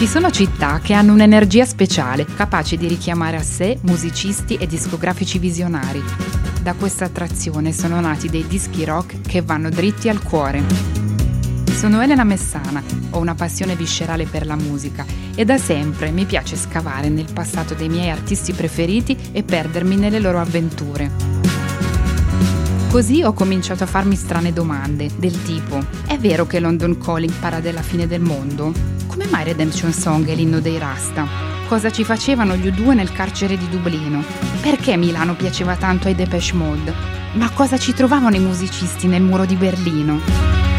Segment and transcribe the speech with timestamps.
[0.00, 5.38] Ci sono città che hanno un'energia speciale, capace di richiamare a sé musicisti e discografici
[5.38, 6.02] visionari.
[6.62, 10.62] Da questa attrazione sono nati dei dischi rock che vanno dritti al cuore.
[11.74, 16.56] Sono Elena Messana, ho una passione viscerale per la musica e da sempre mi piace
[16.56, 21.10] scavare nel passato dei miei artisti preferiti e perdermi nelle loro avventure.
[22.88, 27.60] Così ho cominciato a farmi strane domande, del tipo: è vero che London Calling parla
[27.60, 28.98] della fine del mondo?
[29.20, 31.26] Come mai Redemption Song è l'inno dei Rasta?
[31.66, 34.24] Cosa ci facevano gli U2 nel carcere di Dublino?
[34.62, 36.94] Perché Milano piaceva tanto ai Depeche Mode?
[37.34, 40.69] Ma cosa ci trovavano i musicisti nel muro di Berlino?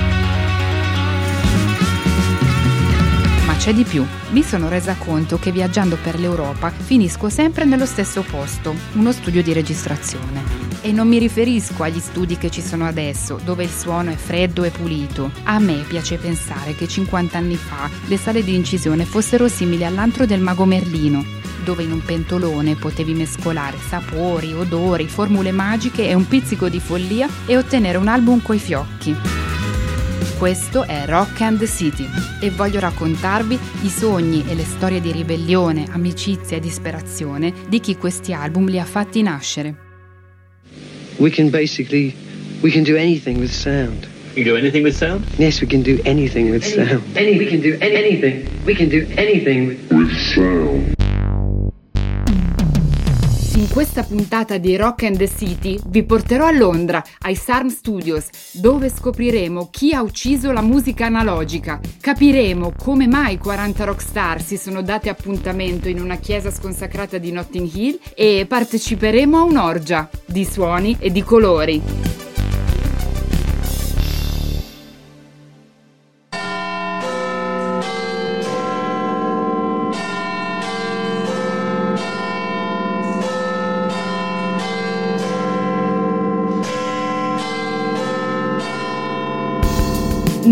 [3.62, 4.04] C'è di più.
[4.32, 9.44] Mi sono resa conto che viaggiando per l'Europa finisco sempre nello stesso posto, uno studio
[9.44, 10.42] di registrazione.
[10.82, 14.64] E non mi riferisco agli studi che ci sono adesso, dove il suono è freddo
[14.64, 15.30] e pulito.
[15.44, 20.26] A me piace pensare che 50 anni fa le sale di incisione fossero simili all'antro
[20.26, 21.24] del mago Merlino,
[21.64, 27.30] dove in un pentolone potevi mescolare sapori, odori, formule magiche e un pizzico di follia
[27.46, 29.51] e ottenere un album coi fiocchi.
[30.42, 32.04] Questo è Rock and the City
[32.42, 37.96] e voglio raccontarvi i sogni e le storie di ribellione, amicizia e disperazione di chi
[37.96, 39.76] questi album li ha fatti nascere.
[41.18, 42.16] We can basically
[42.62, 44.08] we can do anything with sound.
[44.34, 45.24] You can do anything with sound?
[45.38, 47.04] Yes, we can do anything with any, sound.
[47.16, 48.50] Any, we can do any, anything.
[48.66, 51.01] We can do anything with, with sound.
[53.62, 58.28] In questa puntata di Rock and the City vi porterò a Londra, ai Sarm Studios,
[58.54, 64.82] dove scopriremo chi ha ucciso la musica analogica, capiremo come mai 40 rockstar si sono
[64.82, 70.98] date appuntamento in una chiesa sconsacrata di Notting Hill e parteciperemo a un'orgia di suoni
[71.00, 72.31] e di colori.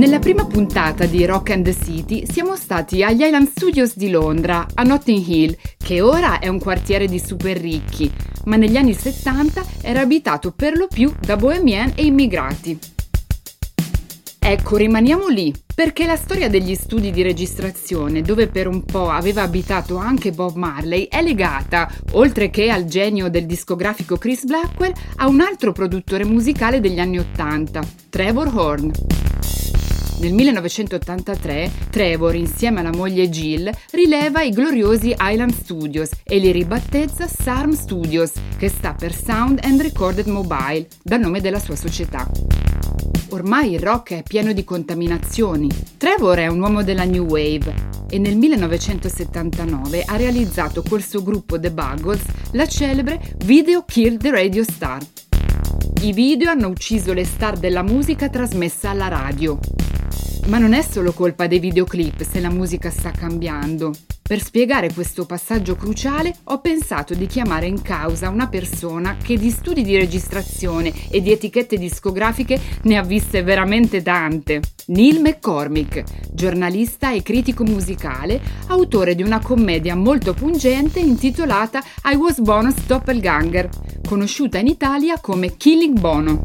[0.09, 4.65] Nella prima puntata di Rock and the City siamo stati agli Island Studios di Londra,
[4.73, 8.11] a Notting Hill, che ora è un quartiere di super ricchi,
[8.45, 12.79] ma negli anni 70 era abitato per lo più da bohemian e immigrati.
[14.39, 19.43] Ecco, rimaniamo lì, perché la storia degli studi di registrazione, dove per un po' aveva
[19.43, 25.27] abitato anche Bob Marley, è legata, oltre che al genio del discografico Chris Blackwell, a
[25.27, 28.91] un altro produttore musicale degli anni 80, Trevor Horn.
[30.19, 37.25] Nel 1983 Trevor, insieme alla moglie Jill, rileva i gloriosi Island Studios e li ribattezza
[37.25, 42.29] SARM Studios, che sta per Sound and Recorded Mobile, dal nome della sua società.
[43.29, 45.69] Ormai il rock è pieno di contaminazioni.
[45.95, 51.57] Trevor è un uomo della New Wave e nel 1979 ha realizzato col suo gruppo
[51.57, 55.01] The Buggles la celebre Video Kill the Radio Star.
[56.01, 59.57] I video hanno ucciso le star della musica trasmessa alla radio.
[60.49, 63.93] Ma non è solo colpa dei videoclip se la musica sta cambiando.
[64.29, 69.51] Per spiegare questo passaggio cruciale ho pensato di chiamare in causa una persona che di
[69.51, 74.61] studi di registrazione e di etichette discografiche ne ha viste veramente tante.
[74.87, 82.39] Neil McCormick, giornalista e critico musicale, autore di una commedia molto pungente intitolata I Was
[82.39, 83.69] Bonus Doppelganger,
[84.07, 86.41] conosciuta in Italia come Killing Bono.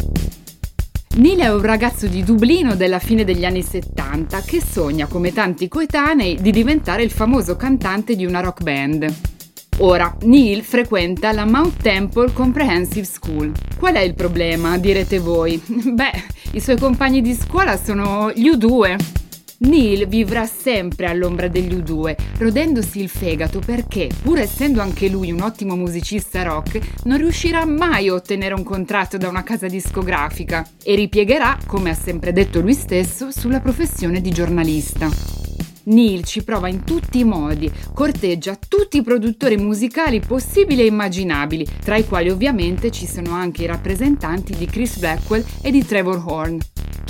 [1.17, 5.69] Neil è un ragazzo di Dublino della fine degli anni 70 che sogna, come tanti
[5.69, 9.15] coetanei, di diventare il famoso cantante di una rock band.
[9.79, 13.53] Ora, Neil frequenta la Mount Temple Comprehensive School.
[13.79, 15.57] Qual è il problema, direte voi?
[15.65, 19.24] Beh, i suoi compagni di scuola sono gli U2.
[19.65, 25.41] Neil vivrà sempre all'ombra degli U2, rodendosi il fegato perché, pur essendo anche lui un
[25.41, 30.95] ottimo musicista rock, non riuscirà mai a ottenere un contratto da una casa discografica e
[30.95, 35.09] ripiegherà, come ha sempre detto lui stesso, sulla professione di giornalista.
[35.85, 41.67] Neil ci prova in tutti i modi, corteggia tutti i produttori musicali possibili e immaginabili,
[41.83, 46.23] tra i quali ovviamente ci sono anche i rappresentanti di Chris Blackwell e di Trevor
[46.27, 46.59] Horn.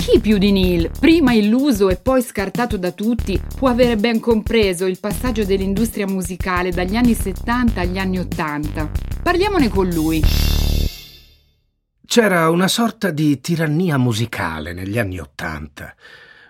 [0.07, 4.85] Chi più di Neil, prima illuso e poi scartato da tutti, può avere ben compreso
[4.85, 8.91] il passaggio dell'industria musicale dagli anni 70 agli anni 80?
[9.23, 10.21] Parliamone con lui.
[12.05, 15.95] C'era una sorta di tirannia musicale negli anni Ottanta,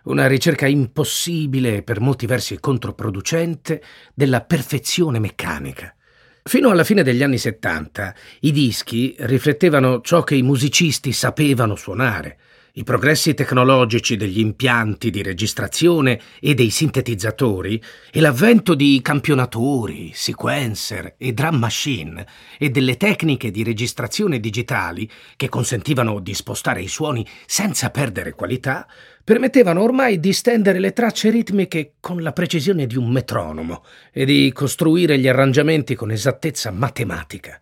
[0.03, 3.81] una ricerca impossibile e per molti versi controproducente
[4.13, 5.95] della perfezione meccanica.
[6.43, 12.39] Fino alla fine degli anni Settanta i dischi riflettevano ciò che i musicisti sapevano suonare
[12.77, 17.81] I progressi tecnologici degli impianti di registrazione e dei sintetizzatori
[18.11, 22.27] e l'avvento di campionatori, sequencer e drum machine
[22.59, 28.85] e delle tecniche di registrazione digitali che consentivano di spostare i suoni senza perdere qualità
[29.23, 34.51] permettevano ormai di stendere le tracce ritmiche con la precisione di un metronomo e di
[34.51, 37.57] costruire gli arrangiamenti con esattezza matematica.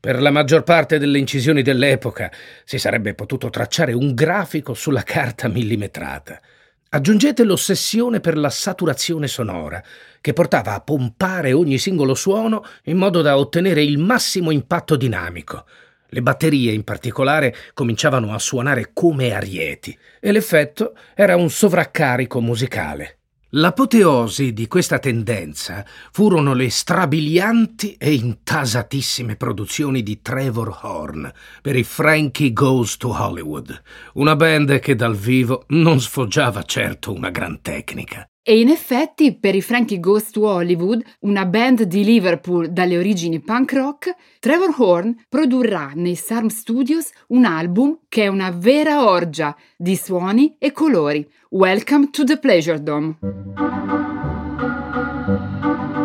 [0.00, 2.32] Per la maggior parte delle incisioni dell'epoca
[2.64, 6.40] si sarebbe potuto tracciare un grafico sulla carta millimetrata.
[6.88, 9.84] Aggiungete l'ossessione per la saturazione sonora,
[10.22, 15.66] che portava a pompare ogni singolo suono in modo da ottenere il massimo impatto dinamico.
[16.06, 23.19] Le batterie in particolare cominciavano a suonare come arieti e l'effetto era un sovraccarico musicale.
[23.54, 31.82] L'apoteosi di questa tendenza furono le strabilianti e intasatissime produzioni di Trevor Horn per i
[31.82, 33.82] Frankie Goes to Hollywood,
[34.14, 38.29] una band che dal vivo non sfoggiava certo una gran tecnica.
[38.42, 43.38] E in effetti, per i Frankie Ghost to Hollywood, una band di Liverpool dalle origini
[43.38, 49.54] punk rock, Trevor Horn produrrà nei Sarm Studios un album che è una vera orgia
[49.76, 51.28] di suoni e colori.
[51.50, 53.18] Welcome to the Pleasure Dome.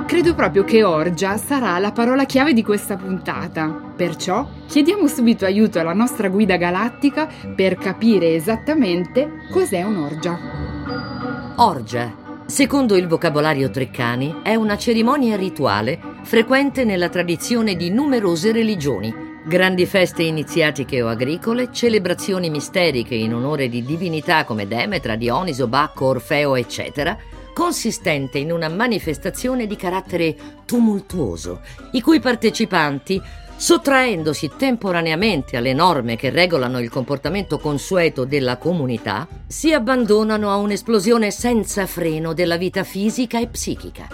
[0.05, 3.93] Credo proprio che orgia sarà la parola chiave di questa puntata.
[3.95, 10.37] Perciò chiediamo subito aiuto alla nostra guida galattica per capire esattamente cos'è un'orgia.
[11.57, 19.11] Orgia Secondo il vocabolario Treccani, è una cerimonia rituale frequente nella tradizione di numerose religioni.
[19.43, 26.05] Grandi feste iniziatiche o agricole, celebrazioni misteriche in onore di divinità come Demetra, Dioniso, Bacco,
[26.05, 27.17] Orfeo, eccetera,
[27.51, 31.61] consistente in una manifestazione di carattere tumultuoso,
[31.93, 33.19] i cui partecipanti
[33.57, 41.31] Sottraendosi temporaneamente alle norme che regolano il comportamento consueto della comunità, si abbandonano a un'esplosione
[41.31, 44.07] senza freno della vita fisica e psichica.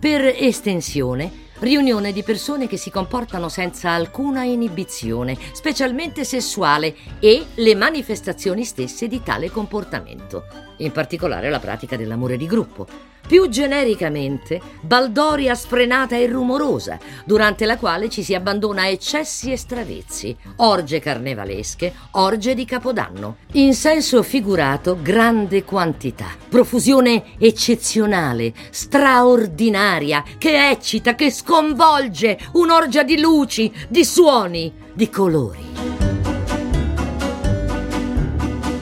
[0.00, 7.74] Per estensione, riunione di persone che si comportano senza alcuna inibizione, specialmente sessuale, e le
[7.74, 10.44] manifestazioni stesse di tale comportamento,
[10.78, 17.76] in particolare la pratica dell'amore di gruppo più genericamente, baldoria sfrenata e rumorosa, durante la
[17.76, 23.38] quale ci si abbandona a eccessi e stravezzi, orge carnevalesche, orge di capodanno.
[23.52, 33.72] In senso figurato, grande quantità, profusione eccezionale, straordinaria, che eccita, che sconvolge, un'orgia di luci,
[33.86, 35.60] di suoni, di colori.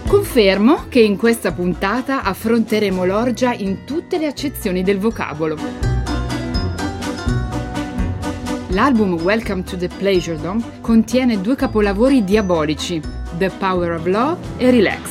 [0.08, 5.58] Confermo che in questa puntata affronteremo l'orgia in tutte le accezioni del vocabolo.
[8.68, 12.98] L'album Welcome to the Pleasure Dome contiene due capolavori diabolici,
[13.36, 15.10] The Power of Love e Relax.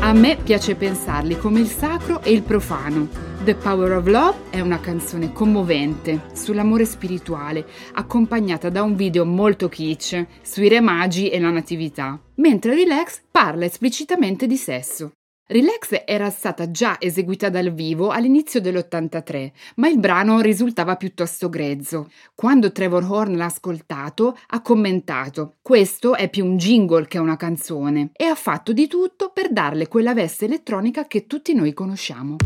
[0.00, 4.60] A me piace pensarli come il sacro e il profano, The Power of Love è
[4.60, 11.40] una canzone commovente sull'amore spirituale, accompagnata da un video molto kitsch sui re magi e
[11.40, 15.12] la natività, mentre Relax parla esplicitamente di sesso.
[15.46, 22.10] Relax era stata già eseguita dal vivo all'inizio dell'83, ma il brano risultava piuttosto grezzo.
[22.34, 28.10] Quando Trevor Horn l'ha ascoltato, ha commentato: Questo è più un jingle che una canzone,
[28.12, 32.36] e ha fatto di tutto per darle quella veste elettronica che tutti noi conosciamo.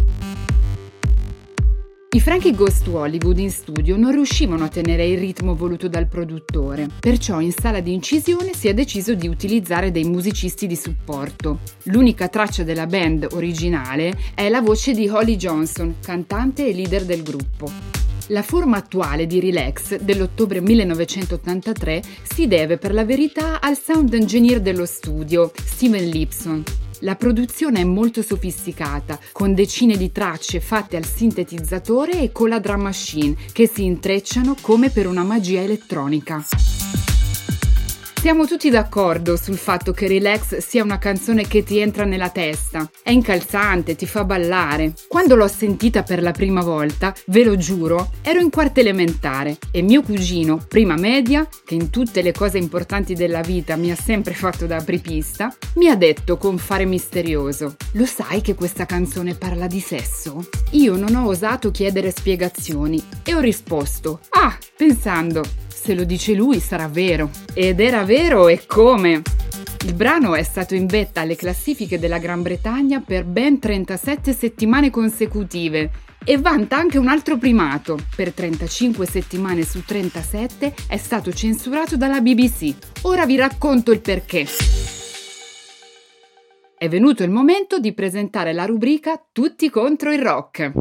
[2.15, 6.87] I Frankie Ghost Hollywood in studio non riuscivano a tenere il ritmo voluto dal produttore,
[7.01, 11.59] perciò in sala di incisione si è deciso di utilizzare dei musicisti di supporto.
[11.87, 17.25] L'unica traccia della band originale è la voce di Holly Johnson, cantante e leader del
[17.25, 17.69] gruppo.
[18.29, 24.61] La forma attuale di Relax dell'ottobre 1983 si deve per la verità al sound engineer
[24.61, 26.63] dello studio, Steven Lipson,
[27.01, 32.59] la produzione è molto sofisticata, con decine di tracce fatte al sintetizzatore e con la
[32.59, 36.45] drum machine, che si intrecciano come per una magia elettronica.
[38.25, 42.91] Siamo tutti d'accordo sul fatto che Relax sia una canzone che ti entra nella testa.
[43.03, 44.95] È incalzante, ti fa ballare.
[45.09, 49.83] Quando l'ho sentita per la prima volta, ve lo giuro, ero in quarta elementare e
[49.83, 54.33] mio cugino, prima media, che in tutte le cose importanti della vita mi ha sempre
[54.33, 59.67] fatto da apripista, mi ha detto con fare misterioso: Lo sai che questa canzone parla
[59.67, 60.49] di sesso?
[60.71, 65.43] Io non ho osato chiedere spiegazioni e ho risposto: Ah, pensando,
[65.85, 67.29] se lo dice lui sarà vero.
[67.53, 69.21] Ed era vero e come!
[69.85, 74.89] Il brano è stato in vetta alle classifiche della Gran Bretagna per ben 37 settimane
[74.89, 75.91] consecutive
[76.25, 77.99] e vanta anche un altro primato.
[78.17, 82.75] Per 35 settimane su 37 è stato censurato dalla BBC.
[83.03, 84.47] Ora vi racconto il perché.
[86.79, 90.73] è venuto il momento di presentare la rubrica Tutti contro il rock.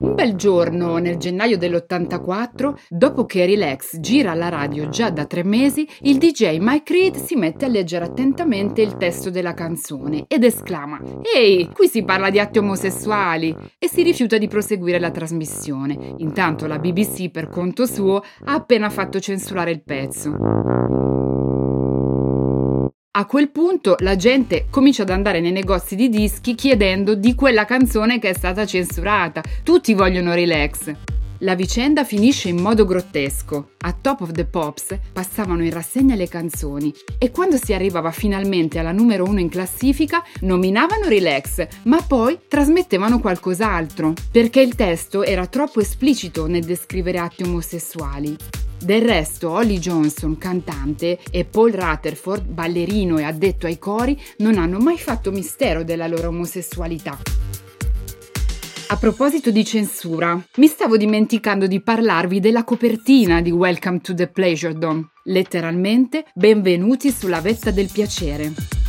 [0.00, 5.44] Un bel giorno, nel gennaio dell'84, dopo che Relax gira alla radio già da tre
[5.44, 10.42] mesi, il DJ Mike Reed si mette a leggere attentamente il testo della canzone ed
[10.42, 11.02] esclama
[11.36, 13.54] Ehi, qui si parla di atti omosessuali!
[13.78, 16.14] e si rifiuta di proseguire la trasmissione.
[16.16, 21.59] Intanto la BBC, per conto suo, ha appena fatto censurare il pezzo.
[23.12, 27.64] A quel punto la gente comincia ad andare nei negozi di dischi chiedendo di quella
[27.64, 29.42] canzone che è stata censurata.
[29.64, 30.94] Tutti vogliono relax.
[31.38, 33.70] La vicenda finisce in modo grottesco.
[33.78, 38.78] A Top of the Pops passavano in rassegna le canzoni e quando si arrivava finalmente
[38.78, 45.48] alla numero uno in classifica nominavano Relax, ma poi trasmettevano qualcos'altro, perché il testo era
[45.48, 48.36] troppo esplicito nel descrivere atti omosessuali.
[48.82, 54.78] Del resto, Holly Johnson, cantante, e Paul Rutherford, ballerino e addetto ai cori, non hanno
[54.78, 57.18] mai fatto mistero della loro omosessualità.
[58.88, 64.28] A proposito di censura, mi stavo dimenticando di parlarvi della copertina di Welcome to the
[64.28, 65.10] Pleasure Dome.
[65.24, 68.79] Letteralmente, benvenuti sulla vetta del piacere.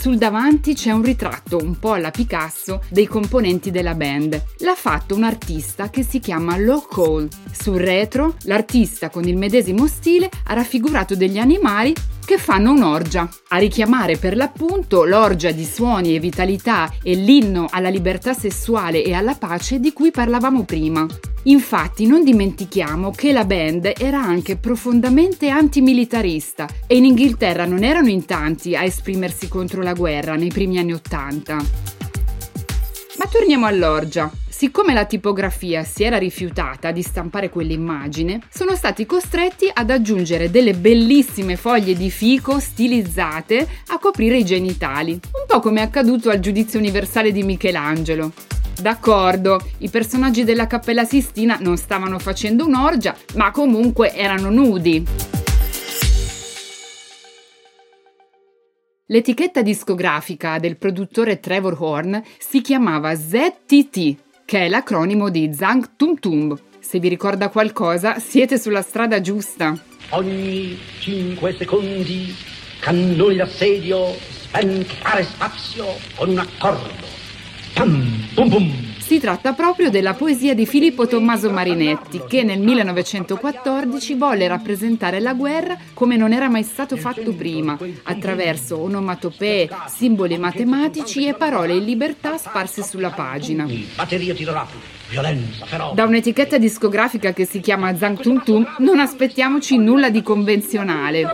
[0.00, 4.42] Sul davanti c'è un ritratto un po' alla Picasso dei componenti della band.
[4.60, 7.28] L'ha fatto un artista che si chiama Low Cole.
[7.52, 11.92] Sul retro, l'artista con il medesimo stile ha raffigurato degli animali
[12.24, 17.90] che fanno un'orgia, a richiamare per l'appunto l'orgia di suoni e vitalità e l'inno alla
[17.90, 21.06] libertà sessuale e alla pace di cui parlavamo prima.
[21.44, 28.08] Infatti non dimentichiamo che la band era anche profondamente antimilitarista e in Inghilterra non erano
[28.08, 31.54] in tanti a esprimersi contro la guerra nei primi anni Ottanta.
[31.56, 34.30] Ma torniamo all'orgia.
[34.48, 40.74] Siccome la tipografia si era rifiutata di stampare quell'immagine, sono stati costretti ad aggiungere delle
[40.74, 46.40] bellissime foglie di fico stilizzate a coprire i genitali, un po' come è accaduto al
[46.40, 48.32] giudizio universale di Michelangelo.
[48.80, 55.04] D'accordo, i personaggi della Cappella Sistina non stavano facendo un'orgia, ma comunque erano nudi.
[59.06, 66.18] L'etichetta discografica del produttore Trevor Horn si chiamava ZTT, che è l'acronimo di Zang Tum
[66.18, 66.58] Tum.
[66.78, 69.76] Se vi ricorda qualcosa, siete sulla strada giusta.
[70.10, 72.34] Ogni 5 secondi
[72.78, 75.84] cannoni d'assedio spentare spazio
[76.14, 77.09] con un accordo.
[77.74, 77.88] 砰
[78.36, 78.89] 砰砰。
[79.10, 85.76] Si tratta proprio della poesia di Filippo Tommaso Marinetti, che nel 1914 volle rappresentare la guerra
[85.94, 92.36] come non era mai stato fatto prima, attraverso onomatopee, simboli matematici e parole in libertà
[92.36, 93.66] sparse sulla pagina.
[93.96, 95.94] Batteria tiro rapido, violenza feroce.
[95.96, 101.32] Da un'etichetta discografica che si chiama Zang Tum Tum non aspettiamoci nulla di convenzionale.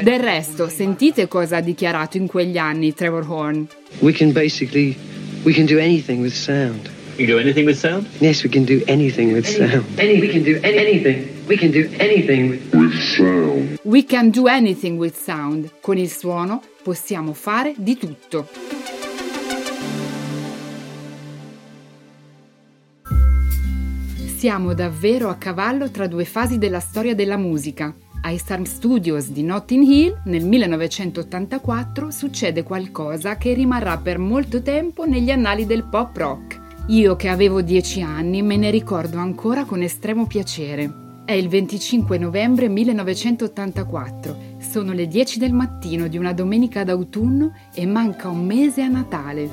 [0.00, 3.68] Del resto, sentite cosa ha dichiarato in quegli anni Trevor Horn.
[4.00, 4.96] We can basically,
[5.44, 6.90] we can do anything with sound.
[7.16, 8.06] You do anything with sound?
[8.20, 9.84] Yes, we can do anything with sound.
[9.98, 11.46] Any, we can do any, anything.
[11.46, 15.70] We can do anything with We can do anything with sound.
[15.80, 18.48] Con il suono possiamo fare di tutto.
[24.36, 27.94] Siamo davvero a cavallo tra due fasi della storia della musica.
[28.22, 35.06] Ai Storm Studios di Notting Hill nel 1984 succede qualcosa che rimarrà per molto tempo
[35.06, 36.60] negli annali del pop rock.
[36.88, 41.08] Io che avevo 10 anni me ne ricordo ancora con estremo piacere.
[41.24, 47.86] È il 25 novembre 1984, sono le 10 del mattino di una domenica d'autunno e
[47.86, 49.48] manca un mese a Natale.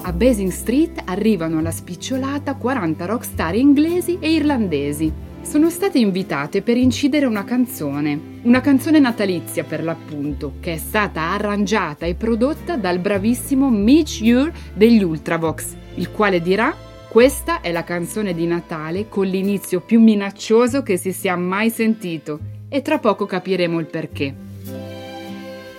[0.00, 5.21] A Basing Street arrivano alla spicciolata 40 rockstar inglesi e irlandesi.
[5.42, 11.20] Sono state invitate per incidere una canzone, una canzone natalizia per l'appunto, che è stata
[11.30, 16.74] arrangiata e prodotta dal bravissimo Mitch Ure degli Ultravox, il quale dirà
[17.08, 22.38] questa è la canzone di Natale con l'inizio più minaccioso che si sia mai sentito
[22.70, 24.34] e tra poco capiremo il perché.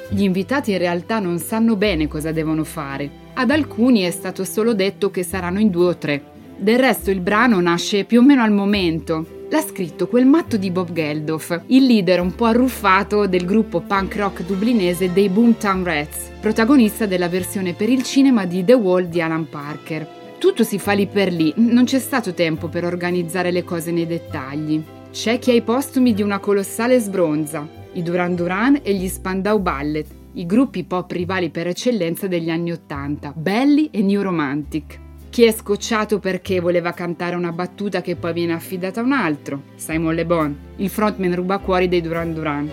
[0.09, 3.09] Gli invitati in realtà non sanno bene cosa devono fare.
[3.33, 6.23] Ad alcuni è stato solo detto che saranno in due o tre.
[6.55, 9.32] Del resto il brano nasce più o meno al momento.
[9.53, 14.15] L'ha scritto quel matto di Bob Geldof, il leader un po' arruffato del gruppo punk
[14.15, 19.21] rock dublinese dei Boomtown Rats, protagonista della versione per il cinema di The Wall di
[19.21, 20.07] Alan Parker.
[20.39, 24.07] Tutto si fa lì per lì, non c'è stato tempo per organizzare le cose nei
[24.07, 24.83] dettagli.
[25.11, 29.59] C'è chi ha i postumi di una colossale sbronza, i Duran Duran e gli Spandau
[29.59, 35.02] Ballet, i gruppi pop rivali per eccellenza degli anni Ottanta, belli e new romantic.
[35.33, 39.63] Chi è scocciato perché voleva cantare una battuta che poi viene affidata a un altro,
[39.73, 42.71] Simon Le Bon, il frontman rubacuori dei Duran Duran.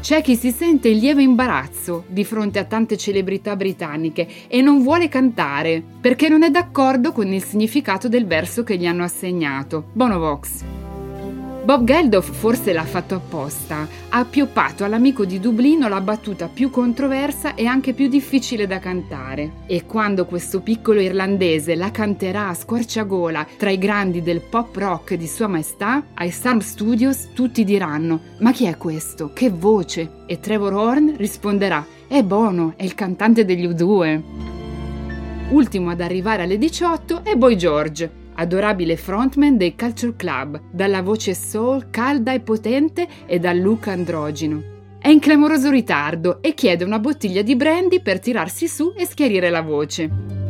[0.00, 4.80] C'è chi si sente in lieve imbarazzo di fronte a tante celebrità britanniche e non
[4.80, 9.86] vuole cantare perché non è d'accordo con il significato del verso che gli hanno assegnato.
[9.92, 10.85] Bonovox.
[11.66, 17.56] Bob Geldof forse l'ha fatto apposta, ha appioppato all'amico di Dublino la battuta più controversa
[17.56, 19.64] e anche più difficile da cantare.
[19.66, 25.14] E quando questo piccolo irlandese la canterà a squarciagola tra i grandi del pop rock
[25.14, 29.32] di Sua Maestà, ai Storm Studios tutti diranno: Ma chi è questo?
[29.32, 30.22] Che voce?
[30.26, 34.20] E Trevor Horn risponderà: È Bono, è il cantante degli U2.
[35.48, 41.34] Ultimo ad arrivare alle 18 è Boy George, adorabile frontman dei Culture Club, dalla voce
[41.34, 44.74] soul calda e potente e dal look androgino.
[44.98, 49.50] È in clamoroso ritardo e chiede una bottiglia di brandy per tirarsi su e schiarire
[49.50, 50.45] la voce.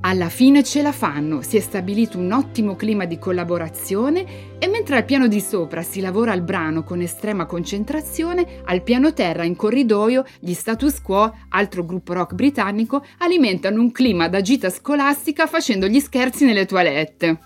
[0.00, 4.96] Alla fine ce la fanno, si è stabilito un ottimo clima di collaborazione e mentre
[4.96, 9.56] al piano di sopra si lavora al brano con estrema concentrazione, al piano terra in
[9.56, 15.88] corridoio gli status quo, altro gruppo rock britannico, alimentano un clima da gita scolastica facendo
[15.88, 17.40] gli scherzi nelle toilette.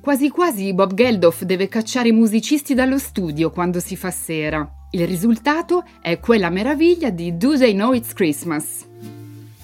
[0.00, 4.68] Quasi quasi Bob Geldof deve cacciare i musicisti dallo studio quando si fa sera.
[4.92, 8.86] Il risultato è quella meraviglia di Do They Know It's Christmas.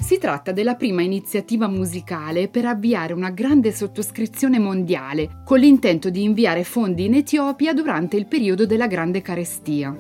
[0.00, 6.22] Si tratta della prima iniziativa musicale per avviare una grande sottoscrizione mondiale, con l'intento di
[6.22, 9.94] inviare fondi in Etiopia durante il periodo della grande carestia.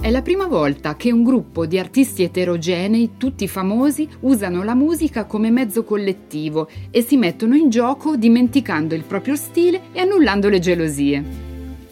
[0.00, 5.24] È la prima volta che un gruppo di artisti eterogenei, tutti famosi, usano la musica
[5.24, 10.60] come mezzo collettivo e si mettono in gioco dimenticando il proprio stile e annullando le
[10.60, 11.24] gelosie.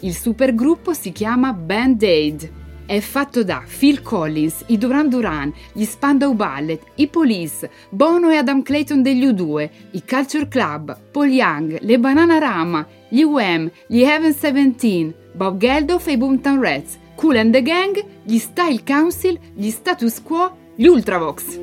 [0.01, 2.56] Il supergruppo si chiama Band Aid
[2.87, 8.37] è fatto da Phil Collins, i Duran Duran, gli Spandau Ballet, i Police, Bono e
[8.37, 14.31] Adam Clayton degli U2, i Culture Club, Paul Young, le Bananarama, gli Wham, gli Heaven
[14.31, 19.69] 17, Bob Geldof e i Boomtown Rats, Cool and the Gang, gli Style Council, gli
[19.69, 21.59] Status Quo, gli Ultravox.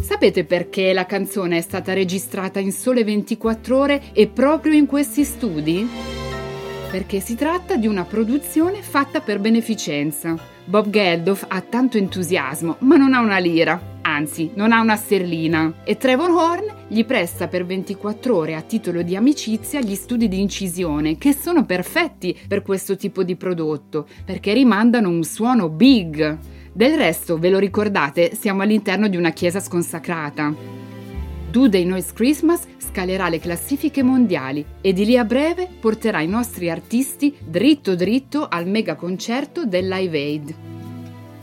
[0.00, 5.24] Sapete perché la canzone è stata registrata in sole 24 ore e proprio in questi
[5.24, 6.19] studi?
[6.90, 10.36] Perché si tratta di una produzione fatta per beneficenza.
[10.64, 15.72] Bob Geldof ha tanto entusiasmo, ma non ha una lira, anzi, non ha una sterlina.
[15.84, 20.40] E Trevor Horn gli presta per 24 ore a titolo di amicizia gli studi di
[20.40, 26.38] incisione, che sono perfetti per questo tipo di prodotto, perché rimandano un suono big.
[26.72, 30.54] Del resto, ve lo ricordate, siamo all'interno di una chiesa sconsacrata.
[31.50, 36.26] Do Day Noise Christmas scalerà le classifiche mondiali e di lì a breve porterà i
[36.26, 40.54] nostri artisti dritto dritto al mega concerto del Live Aid.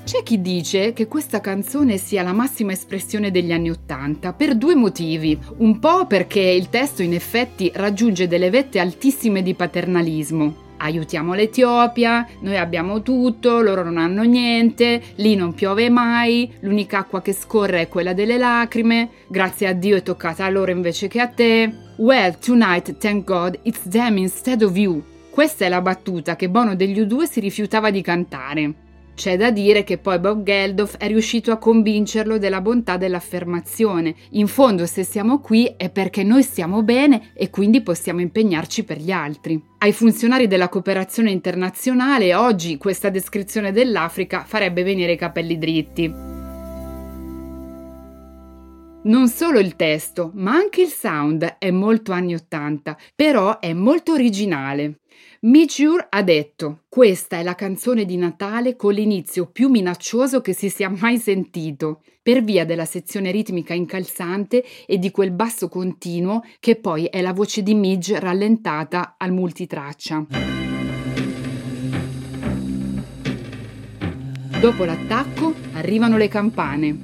[0.03, 4.73] C'è chi dice che questa canzone sia la massima espressione degli anni Ottanta per due
[4.73, 5.37] motivi.
[5.57, 12.27] Un po' perché il testo in effetti raggiunge delle vette altissime di paternalismo, aiutiamo l'Etiopia,
[12.41, 17.81] noi abbiamo tutto, loro non hanno niente, lì non piove mai, l'unica acqua che scorre
[17.81, 21.71] è quella delle lacrime, grazie a Dio è toccata a loro invece che a te.
[21.97, 25.03] Well, tonight, thank God, it's them instead of you.
[25.29, 28.73] Questa è la battuta che Bono degli U2 si rifiutava di cantare.
[29.17, 34.13] C'è da dire che poi Bob Geldof è riuscito a convincerlo della bontà dell'affermazione.
[34.33, 38.99] In fondo, se siamo qui è perché noi stiamo bene e quindi possiamo impegnarci per
[38.99, 39.59] gli altri.
[39.79, 46.13] Ai funzionari della cooperazione internazionale oggi questa descrizione dell'Africa farebbe venire i capelli dritti.
[49.03, 54.13] Non solo il testo, ma anche il sound è molto anni 80, però è molto
[54.13, 54.99] originale.
[55.47, 60.69] Mijur ha detto: Questa è la canzone di Natale con l'inizio più minaccioso che si
[60.69, 66.75] sia mai sentito, per via della sezione ritmica incalzante e di quel basso continuo che
[66.75, 70.25] poi è la voce di Midge rallentata al multitraccia.
[74.59, 77.03] Dopo l'attacco arrivano le campane.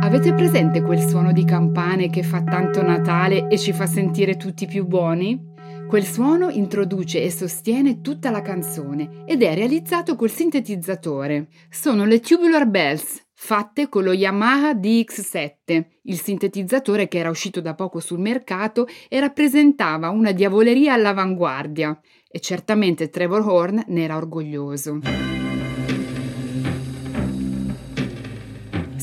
[0.00, 4.64] Avete presente quel suono di campane che fa tanto Natale e ci fa sentire tutti
[4.64, 5.49] più buoni?
[5.90, 11.48] Quel suono introduce e sostiene tutta la canzone ed è realizzato col sintetizzatore.
[11.68, 17.74] Sono le Tubular Bells, fatte con lo Yamaha DX7, il sintetizzatore che era uscito da
[17.74, 22.00] poco sul mercato e rappresentava una diavoleria all'avanguardia.
[22.30, 25.00] E certamente Trevor Horn ne era orgoglioso.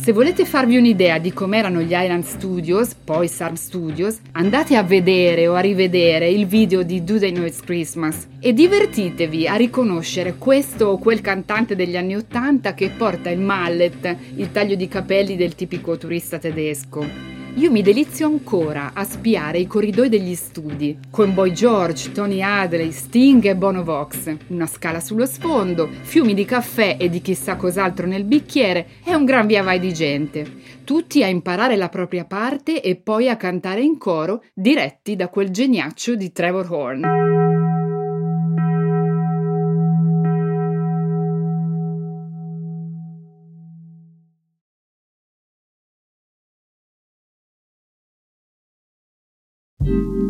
[0.08, 5.48] Se volete farvi un'idea di com'erano gli Island Studios, poi Sarm Studios, andate a vedere
[5.48, 10.36] o a rivedere il video di Do They Know It's Christmas e divertitevi a riconoscere
[10.38, 15.36] questo o quel cantante degli anni Ottanta che porta il mallet, il taglio di capelli
[15.36, 17.37] del tipico turista tedesco.
[17.58, 22.91] Io mi delizio ancora a spiare i corridoi degli studi, con Boy George, Tony Adley,
[22.91, 28.06] Sting e Bono Vox, una scala sullo sfondo, fiumi di caffè e di chissà cos'altro
[28.06, 30.46] nel bicchiere e un gran via vai di gente.
[30.84, 35.50] Tutti a imparare la propria parte e poi a cantare in coro, diretti da quel
[35.50, 37.97] geniaccio di Trevor Horn.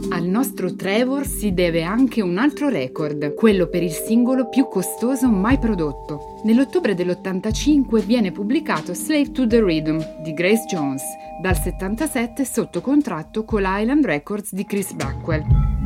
[0.10, 5.30] Al nostro Trevor si deve anche un altro record, quello per il singolo più costoso
[5.30, 6.42] mai prodotto.
[6.44, 11.04] Nell'ottobre dell'85 viene pubblicato Slave to the Rhythm di Grace Jones,
[11.42, 15.77] dal 77 sotto contratto con l'Island Records di Chris Blackwell.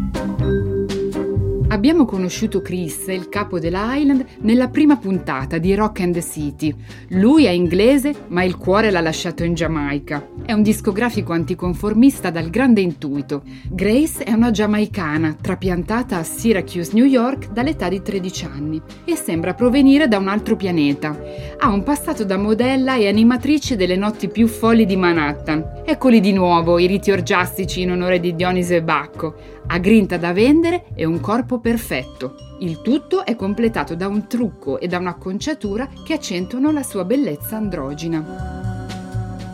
[1.71, 6.75] Abbiamo conosciuto Chris, il capo dell'Island, nella prima puntata di Rock and the City.
[7.12, 10.27] Lui è inglese, ma il cuore l'ha lasciato in Giamaica.
[10.45, 13.43] È un discografico anticonformista dal grande intuito.
[13.69, 19.53] Grace è una giamaicana, trapiantata a Syracuse, New York, dall'età di 13 anni e sembra
[19.53, 21.17] provenire da un altro pianeta.
[21.57, 25.84] Ha un passato da modella e animatrice delle notti più folli di Manhattan.
[25.86, 30.34] Eccoli di nuovo, i riti orgiastici in onore di Dioniso e Bacco ha grinta da
[30.34, 32.36] vendere e un corpo perfetto.
[32.60, 37.56] Il tutto è completato da un trucco e da un'acconciatura che accentuano la sua bellezza
[37.56, 38.60] androgina.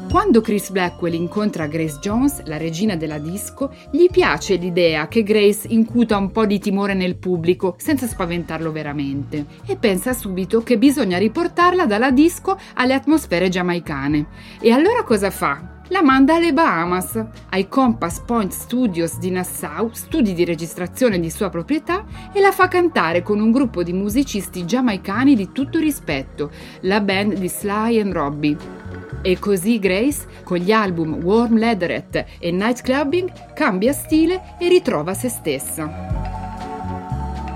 [0.10, 5.68] Quando Chris Blackwell incontra Grace Jones, la regina della disco, gli piace l'idea che Grace
[5.68, 11.18] incuta un po' di timore nel pubblico senza spaventarlo veramente e pensa subito che bisogna
[11.18, 14.28] riportarla dalla disco alle atmosfere giamaicane.
[14.62, 15.77] E allora cosa fa?
[15.90, 21.50] La manda alle Bahamas, ai Compass Point Studios di Nassau, studi di registrazione di sua
[21.50, 27.00] proprietà, e la fa cantare con un gruppo di musicisti giamaicani di tutto rispetto, la
[27.00, 28.58] band di Sly and Robbie.
[29.22, 35.30] E così Grace, con gli album Warm Leatherette e Nightclubbing, cambia stile e ritrova se
[35.30, 35.88] stessa.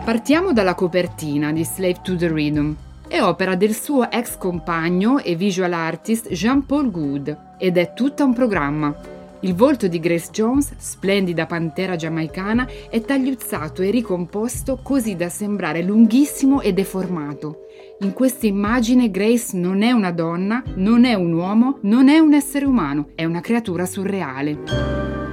[0.03, 2.75] Partiamo dalla copertina di Slave to the Rhythm.
[3.11, 8.33] È opera del suo ex compagno e visual artist Jean-Paul Good ed è tutta un
[8.33, 8.95] programma.
[9.41, 15.83] Il volto di Grace Jones, splendida pantera giamaicana, è tagliuzzato e ricomposto così da sembrare
[15.83, 17.65] lunghissimo e deformato.
[17.99, 22.33] In questa immagine Grace non è una donna, non è un uomo, non è un
[22.33, 25.30] essere umano, è una creatura surreale.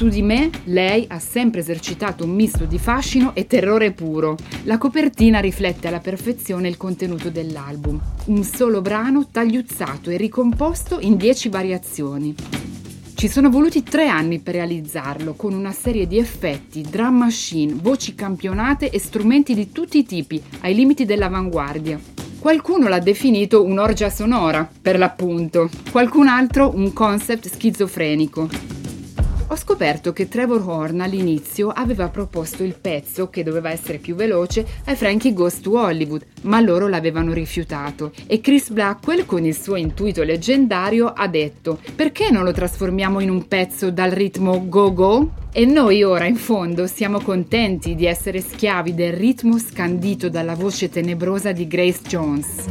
[0.00, 4.34] Su di me lei ha sempre esercitato un misto di fascino e terrore puro.
[4.62, 8.00] La copertina riflette alla perfezione il contenuto dell'album.
[8.28, 12.34] Un solo brano tagliuzzato e ricomposto in dieci variazioni.
[13.12, 18.14] Ci sono voluti tre anni per realizzarlo, con una serie di effetti, drum machine, voci
[18.14, 22.00] campionate e strumenti di tutti i tipi, ai limiti dell'avanguardia.
[22.38, 28.79] Qualcuno l'ha definito un'orgia sonora, per l'appunto, qualcun altro un concept schizofrenico.
[29.52, 34.64] Ho scoperto che Trevor Horn all'inizio aveva proposto il pezzo, che doveva essere più veloce,
[34.84, 38.12] ai Frankie Ghost to Hollywood, ma loro l'avevano rifiutato.
[38.28, 43.28] E Chris Blackwell, con il suo intuito leggendario, ha detto: Perché non lo trasformiamo in
[43.28, 45.32] un pezzo dal ritmo go-go?
[45.52, 50.88] E noi ora, in fondo, siamo contenti di essere schiavi del ritmo scandito dalla voce
[50.88, 52.66] tenebrosa di Grace Jones.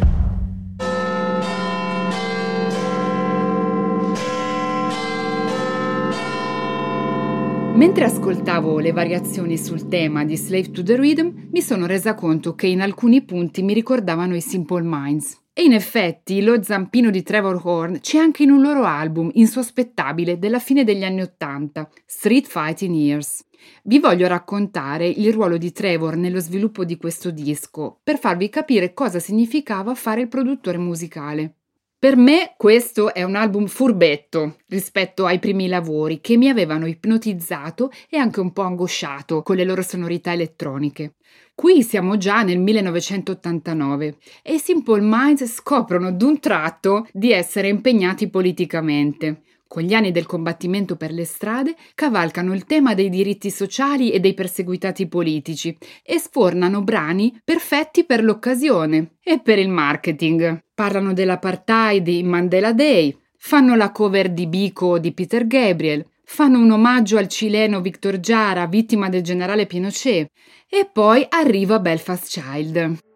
[7.80, 12.54] Mentre ascoltavo le variazioni sul tema di Slave to the Rhythm, mi sono resa conto
[12.54, 15.42] che in alcuni punti mi ricordavano i Simple Minds.
[15.54, 20.38] E in effetti lo zampino di Trevor Horn c'è anche in un loro album insospettabile
[20.38, 23.46] della fine degli anni Ottanta, Street Fighting Years.
[23.84, 28.94] Vi voglio raccontare il ruolo di Trevor nello sviluppo di questo disco, per farvi capire
[28.94, 31.59] cosa significava fare il produttore musicale.
[32.00, 37.92] Per me questo è un album furbetto rispetto ai primi lavori che mi avevano ipnotizzato
[38.10, 41.16] e anche un po' angosciato con le loro sonorità elettroniche.
[41.54, 48.30] Qui siamo già nel 1989 e i Simple Minds scoprono d'un tratto di essere impegnati
[48.30, 49.42] politicamente.
[49.72, 54.20] Con gli anni del combattimento per le strade, cavalcano il tema dei diritti sociali e
[54.20, 60.64] dei perseguitati politici e sfornano brani perfetti per l'occasione e per il marketing.
[60.74, 66.72] Parlano dell'apartheid in Mandela Day, fanno la cover di Bico di Peter Gabriel, fanno un
[66.72, 70.32] omaggio al cileno Victor Jara, vittima del generale Pinochet,
[70.68, 73.09] e poi arriva Belfast Child.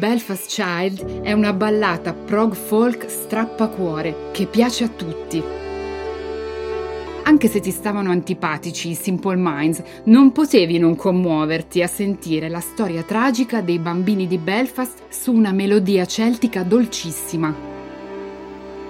[0.00, 5.42] Belfast Child è una ballata prog folk strappacuore che piace a tutti.
[7.24, 12.60] Anche se ti stavano antipatici i Simple Minds, non potevi non commuoverti a sentire la
[12.60, 17.79] storia tragica dei bambini di Belfast su una melodia celtica dolcissima.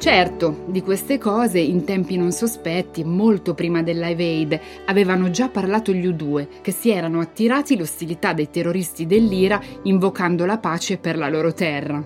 [0.01, 5.51] Certo, di queste cose in tempi non sospetti, molto prima del Live Aid, avevano già
[5.51, 11.19] parlato gli U2, che si erano attirati l'ostilità dei terroristi dell'Ira invocando la pace per
[11.19, 12.03] la loro terra.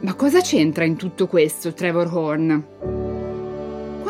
[0.00, 2.99] Ma cosa c'entra in tutto questo Trevor Horn?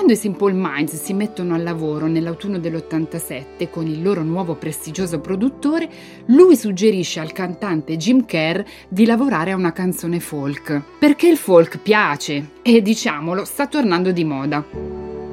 [0.00, 5.20] Quando i Simple Minds si mettono al lavoro nell'autunno dell'87 con il loro nuovo prestigioso
[5.20, 5.90] produttore,
[6.28, 10.80] lui suggerisce al cantante Jim Kerr di lavorare a una canzone folk.
[10.98, 14.64] Perché il folk piace e, diciamolo, sta tornando di moda.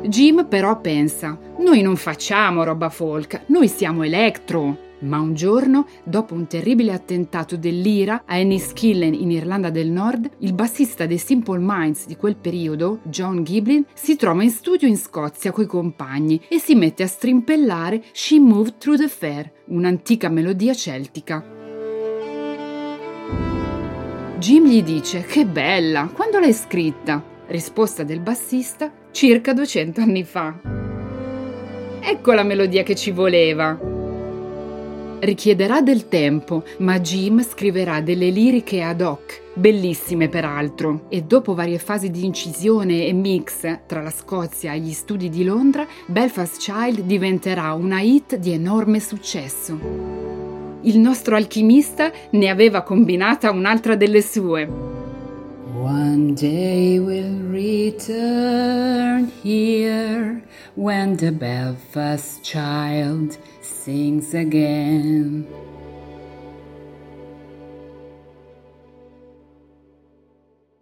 [0.04, 4.87] Jim però pensa, noi non facciamo roba folk, noi siamo electro.
[5.00, 10.54] Ma un giorno, dopo un terribile attentato dell'IRA a Enniskillen in Irlanda del Nord, il
[10.54, 15.52] bassista dei Simple Minds di quel periodo, John Giblin, si trova in studio in Scozia
[15.52, 21.46] coi compagni e si mette a strimpellare She Moved Through the Fair, un'antica melodia celtica.
[24.40, 27.24] Jim gli dice: Che bella, quando l'hai scritta?
[27.48, 30.60] Risposta del bassista: Circa 200 anni fa.
[32.00, 33.97] Ecco la melodia che ci voleva.
[35.20, 41.80] Richiederà del tempo, ma Jim scriverà delle liriche ad hoc, bellissime peraltro, e dopo varie
[41.80, 47.00] fasi di incisione e mix tra la Scozia e gli studi di Londra, Belfast Child
[47.00, 49.80] diventerà una hit di enorme successo.
[50.82, 54.70] Il nostro alchimista ne aveva combinata un'altra delle sue.
[55.80, 60.44] One day we'll return here
[60.76, 63.38] when the Belfast child
[63.88, 65.48] sings again.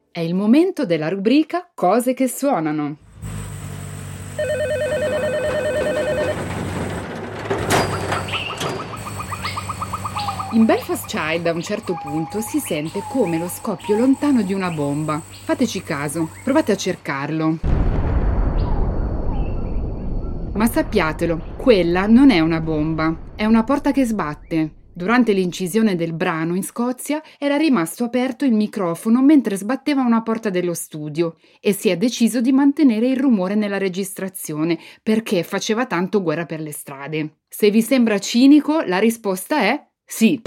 [0.09, 2.97] È il momento della rubrica Cose che suonano.
[10.53, 14.71] In Belfast Child a un certo punto si sente come lo scoppio lontano di una
[14.71, 15.21] bomba.
[15.21, 17.74] Fateci caso, provate a cercarlo.
[20.55, 24.83] Ma sappiatelo, quella non è una bomba, è una porta che sbatte.
[24.93, 30.49] Durante l'incisione del brano in Scozia era rimasto aperto il microfono mentre sbatteva una porta
[30.49, 36.23] dello studio e si è deciso di mantenere il rumore nella registrazione perché faceva tanto
[36.23, 37.39] guerra per le strade.
[37.49, 40.41] Se vi sembra cinico, la risposta è sì.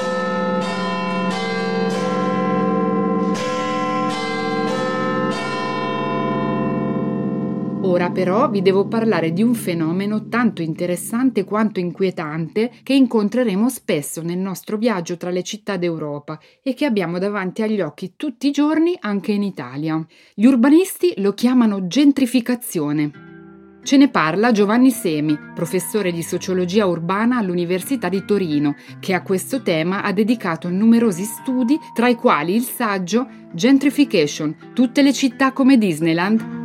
[8.08, 14.22] Ora però vi devo parlare di un fenomeno tanto interessante quanto inquietante che incontreremo spesso
[14.22, 18.50] nel nostro viaggio tra le città d'Europa e che abbiamo davanti agli occhi tutti i
[18.50, 20.02] giorni anche in Italia.
[20.32, 23.10] Gli urbanisti lo chiamano gentrificazione.
[23.82, 29.60] Ce ne parla Giovanni Semi, professore di sociologia urbana all'Università di Torino, che a questo
[29.60, 35.76] tema ha dedicato numerosi studi, tra i quali il saggio Gentrification, tutte le città come
[35.76, 36.57] Disneyland.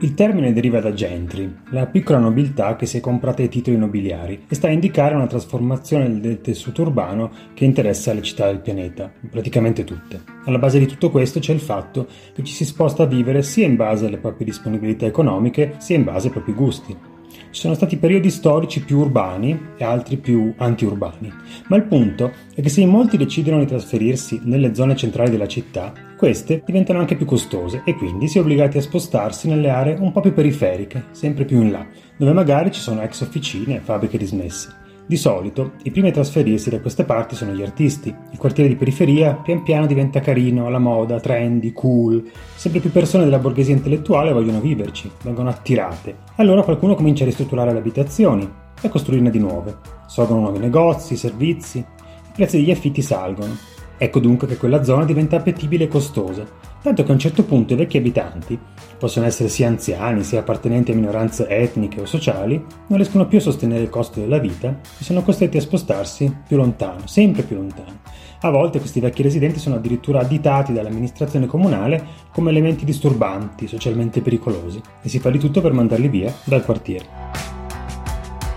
[0.00, 4.44] Il termine deriva da gentry, la piccola nobiltà che si è comprata i titoli nobiliari
[4.46, 9.10] e sta a indicare una trasformazione del tessuto urbano che interessa le città del pianeta,
[9.30, 10.22] praticamente tutte.
[10.44, 13.64] Alla base di tutto questo c'è il fatto che ci si sposta a vivere sia
[13.64, 17.15] in base alle proprie disponibilità economiche sia in base ai propri gusti.
[17.56, 21.32] Ci sono stati periodi storici più urbani e altri più antiurbani,
[21.68, 25.48] ma il punto è che se in molti decidono di trasferirsi nelle zone centrali della
[25.48, 29.96] città, queste diventano anche più costose e quindi si è obbligati a spostarsi nelle aree
[29.98, 31.86] un po' più periferiche, sempre più in là,
[32.18, 34.85] dove magari ci sono ex officine e fabbriche dismesse.
[35.08, 38.12] Di solito, i primi a trasferirsi da queste parti sono gli artisti.
[38.32, 42.28] Il quartiere di periferia pian piano diventa carino, alla moda, trendy, cool.
[42.56, 46.16] Sempre più persone della borghesia intellettuale vogliono viverci, vengono attirate.
[46.36, 48.42] Allora qualcuno comincia a ristrutturare le abitazioni
[48.80, 49.76] e a costruirne di nuove.
[50.08, 53.56] Sorgono nuovi negozi, servizi, i prezzi degli affitti salgono.
[53.98, 56.44] Ecco dunque che quella zona diventa appetibile e costosa,
[56.86, 58.56] tanto che a un certo punto i vecchi abitanti,
[58.96, 63.40] possono essere sia anziani sia appartenenti a minoranze etniche o sociali, non riescono più a
[63.40, 67.98] sostenere il costo della vita e sono costretti a spostarsi più lontano, sempre più lontano.
[68.42, 74.80] A volte questi vecchi residenti sono addirittura additati dall'amministrazione comunale come elementi disturbanti, socialmente pericolosi,
[75.02, 77.06] e si fa di tutto per mandarli via dal quartiere.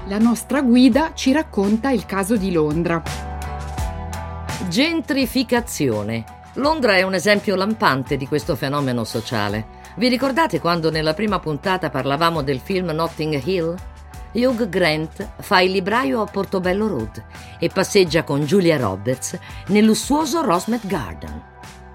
[0.07, 3.01] La nostra guida ci racconta il caso di Londra.
[4.69, 6.37] Gentrificazione.
[6.53, 9.77] Londra è un esempio lampante di questo fenomeno sociale.
[9.97, 13.75] Vi ricordate quando nella prima puntata parlavamo del film Notting Hill?
[14.31, 17.23] Hugh Grant fa il libraio a Portobello Road
[17.59, 21.43] e passeggia con Julia Roberts nel lussuoso Rosmet Garden.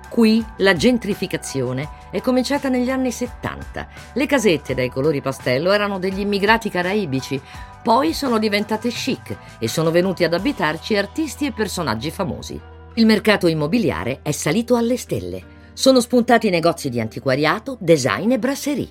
[0.08, 3.88] Qui la gentrificazione è cominciata negli anni 70.
[4.12, 7.40] Le casette dai colori pastello erano degli immigrati caraibici,
[7.82, 12.72] poi sono diventate chic e sono venuti ad abitarci artisti e personaggi famosi.
[12.96, 15.42] Il mercato immobiliare è salito alle stelle.
[15.72, 18.88] Sono spuntati negozi di antiquariato, design e brasserie.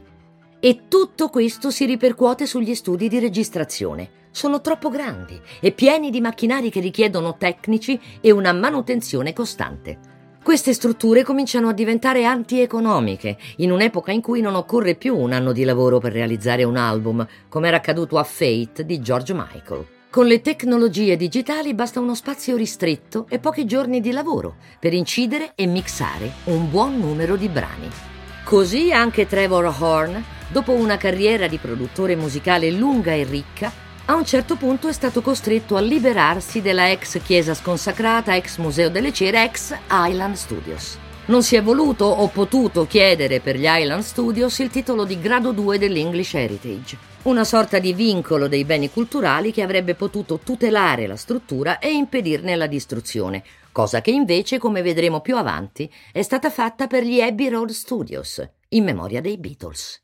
[0.59, 4.27] E tutto questo si ripercuote sugli studi di registrazione.
[4.31, 9.97] Sono troppo grandi e pieni di macchinari che richiedono tecnici e una manutenzione costante.
[10.43, 15.53] Queste strutture cominciano a diventare antieconomiche, in un'epoca in cui non occorre più un anno
[15.53, 19.92] di lavoro per realizzare un album, come era accaduto a Fate di George Michael.
[20.13, 25.53] Con le tecnologie digitali basta uno spazio ristretto e pochi giorni di lavoro per incidere
[25.55, 27.89] e mixare un buon numero di brani.
[28.43, 33.71] Così anche Trevor Horn dopo una carriera di produttore musicale lunga e ricca,
[34.05, 38.91] a un certo punto è stato costretto a liberarsi della ex chiesa sconsacrata, ex museo
[38.91, 40.99] delle cere, ex Island Studios.
[41.25, 45.53] Non si è voluto o potuto chiedere per gli Island Studios il titolo di grado
[45.53, 51.15] 2 dell'English Heritage, una sorta di vincolo dei beni culturali che avrebbe potuto tutelare la
[51.15, 56.87] struttura e impedirne la distruzione, cosa che invece, come vedremo più avanti, è stata fatta
[56.87, 60.02] per gli Abbey Road Studios, in memoria dei Beatles.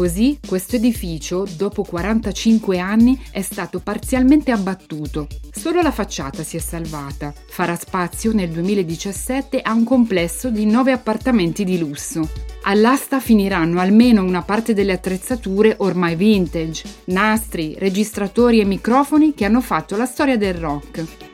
[0.00, 5.26] Così questo edificio, dopo 45 anni, è stato parzialmente abbattuto.
[5.52, 7.34] Solo la facciata si è salvata.
[7.48, 12.26] Farà spazio nel 2017 a un complesso di 9 appartamenti di lusso.
[12.62, 19.60] All'asta finiranno almeno una parte delle attrezzature ormai vintage, nastri, registratori e microfoni che hanno
[19.60, 21.29] fatto la storia del rock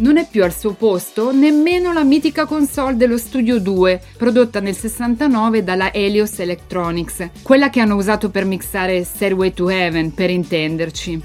[0.00, 4.76] non è più al suo posto nemmeno la mitica console dello Studio 2, prodotta nel
[4.76, 11.20] 69 dalla Helios Electronics, quella che hanno usato per mixare Stairway to Heaven, per intenderci.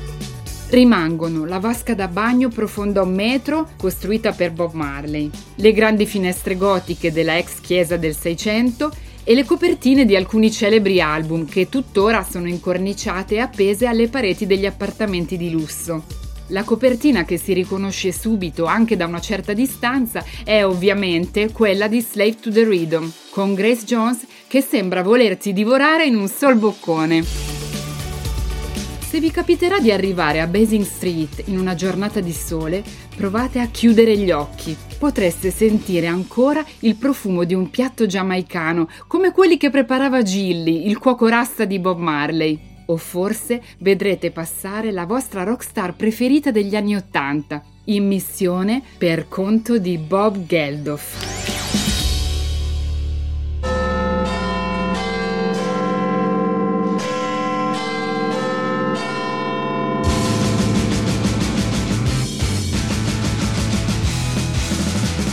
[0.69, 6.57] Rimangono la vasca da bagno profonda un metro, costruita per Bob Marley, le grandi finestre
[6.57, 8.91] gotiche della ex chiesa del 600
[9.23, 14.45] e le copertine di alcuni celebri album che tuttora sono incorniciate e appese alle pareti
[14.45, 16.24] degli appartamenti di lusso.
[16.49, 22.01] La copertina che si riconosce subito anche da una certa distanza è ovviamente quella di
[22.01, 27.23] Slave to the Rhythm, con Grace Jones che sembra volerti divorare in un sol boccone.
[27.23, 32.83] Se vi capiterà di arrivare a Basing Street in una giornata di sole,
[33.15, 34.77] provate a chiudere gli occhi.
[34.99, 40.99] Potreste sentire ancora il profumo di un piatto giamaicano, come quelli che preparava Gilly, il
[40.99, 42.74] cuoco rasta di Bob Marley.
[42.87, 49.77] O forse vedrete passare la vostra rockstar preferita degli anni Ottanta, in missione per conto
[49.77, 51.33] di Bob Geldof.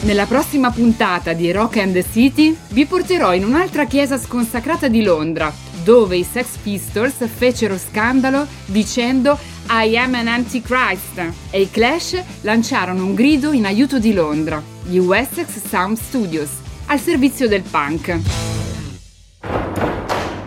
[0.05, 5.03] Nella prossima puntata di Rock and the City vi porterò in un'altra chiesa sconsacrata di
[5.03, 12.23] Londra, dove i Sex Pistols fecero scandalo dicendo I am an Antichrist e i Clash
[12.42, 16.51] lanciarono un grido in aiuto di Londra, gli Wessex Sound Studios,
[16.87, 18.21] al servizio del punk.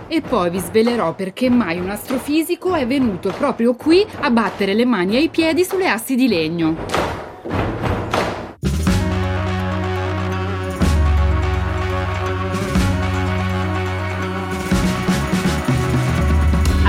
[0.07, 4.85] E poi vi svelerò perché mai un astrofisico è venuto proprio qui a battere le
[4.85, 6.75] mani e i piedi sulle assi di legno.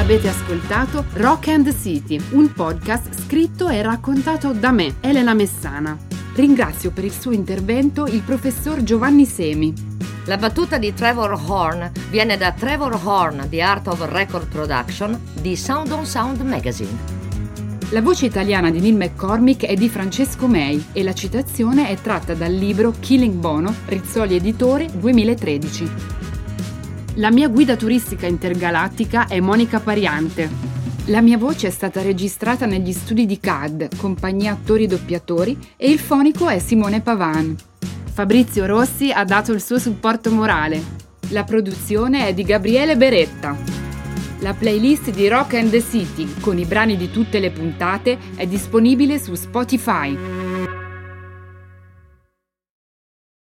[0.07, 5.99] Avete ascoltato Rock and City, un podcast scritto e raccontato da me, Elena Messana.
[6.37, 9.75] Ringrazio per il suo intervento il professor Giovanni Semi.
[10.27, 15.57] La battuta di Trevor Horn viene da Trevor Horn, The Art of Record Production, di
[15.57, 16.97] Sound on Sound Magazine.
[17.91, 22.35] La voce italiana di Neil McCormick è di Francesco May e la citazione è tratta
[22.35, 26.16] dal libro Killing Bono, Rizzoli Editore 2013.
[27.19, 30.51] La mia guida turistica intergalattica è Monica Pariante.
[31.07, 35.99] La mia voce è stata registrata negli studi di CAD, compagnia attori doppiatori, e il
[35.99, 37.57] fonico è Simone Pavan.
[38.13, 40.83] Fabrizio Rossi ha dato il suo supporto morale.
[41.31, 43.57] La produzione è di Gabriele Beretta.
[44.41, 48.47] La playlist di Rock and the City, con i brani di tutte le puntate, è
[48.47, 50.46] disponibile su Spotify.